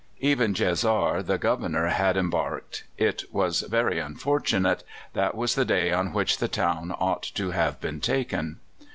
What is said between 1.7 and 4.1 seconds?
had embarked. It was very